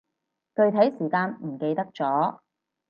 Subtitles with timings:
[0.55, 2.39] 具體時間唔記得咗